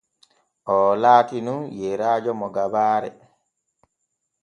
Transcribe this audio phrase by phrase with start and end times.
[0.73, 3.09] Oo laati nun yeyrajo mo gabaare.